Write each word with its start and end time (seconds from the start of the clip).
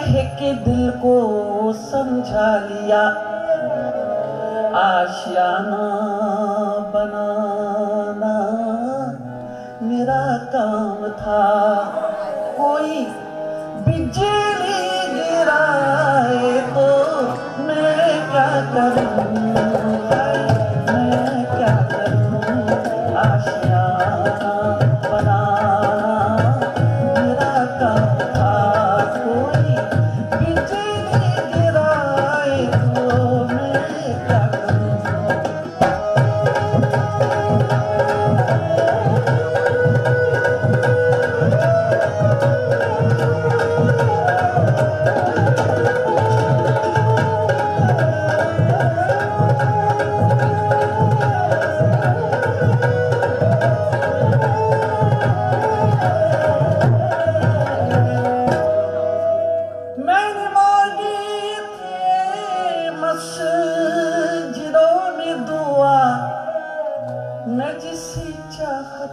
कह 0.00 0.22
के 0.36 0.52
दिल 0.64 0.90
को 1.00 1.14
समझा 1.72 2.50
लिया, 2.58 3.00
आशियाना 4.80 5.88
बनाना 6.94 8.32
मेरा 9.82 10.22
काम 10.54 11.08
था। 11.20 11.42
कोई 12.56 13.04
बिजली 13.86 14.80
गिराए 15.12 16.54
तो 16.70 16.88
मैं 17.66 18.08
क्या 18.30 18.48
करूँ? 18.72 19.18
मैं 20.88 21.44
क्या 21.52 21.76
करूँ? 21.92 22.40
आशिया 23.24 23.79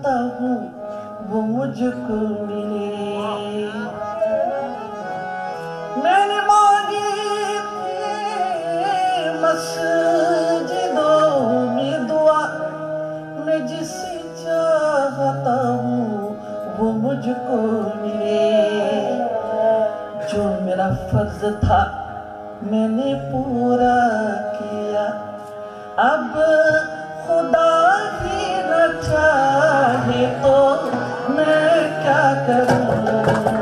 चाहता 0.00 0.16
हूँ 0.40 0.56
वो 1.30 1.40
मुझको 1.42 2.16
मिले। 2.46 2.88
मैंने 6.02 6.38
मांगी 6.48 7.08
मस्जिदों 9.42 11.20
में 11.74 12.06
दुआ। 12.08 12.40
मैं 13.46 13.60
जिसे 13.66 14.16
चाहता 14.42 15.56
हूँ 15.82 16.08
वो 16.78 16.92
मुझको 17.02 17.60
मिले। 18.00 18.48
जो 20.30 20.44
मेरा 20.64 20.88
फ़र्ज़ 21.12 21.44
था 21.64 21.80
मैंने 22.62 23.14
पूरा 23.30 23.96
किया। 24.56 25.06
अब 26.06 26.32
खुदा 27.26 27.79
न 28.70 28.92
चाहे 29.04 30.26
तो 30.42 30.56
मैं 31.36 31.80
क्या 32.02 32.22
करूँ? 32.46 33.59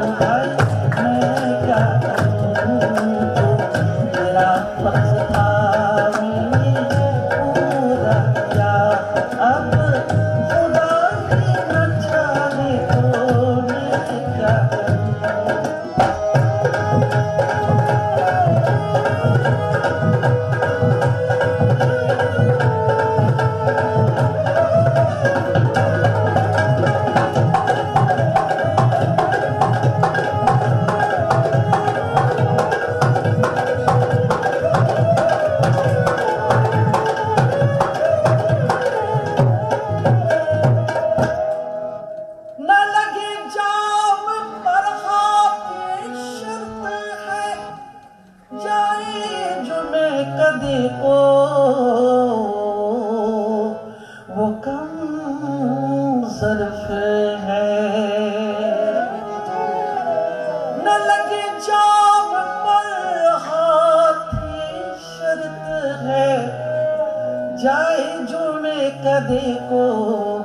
कदे 69.09 69.45
को 69.69 69.83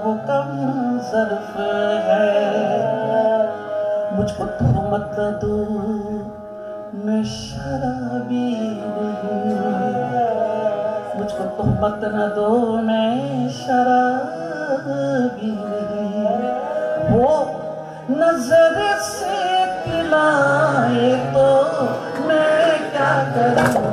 वो 0.03 0.11
कम 0.27 0.51
सर्फ 1.03 1.55
है। 2.05 2.27
मुझको 4.17 4.43
तोहमत 4.59 5.07
न 5.19 5.21
दो, 5.41 5.57
मैं 7.05 7.23
शराबी 7.23 8.51
नहीं। 8.83 9.41
मुझको 11.17 11.43
तो 11.57 11.63
मत 11.81 12.01
न 12.05 12.07
दो, 12.35 12.47
मैं 12.81 13.49
शराबी 13.49 15.51
नहीं। 15.63 16.23
वो 17.11 17.31
नज़र 18.11 18.75
से 19.01 19.37
पिलाए 19.83 21.09
तो 21.33 21.47
मैं 22.27 22.63
क्या 22.91 23.13
करूँ? 23.33 23.92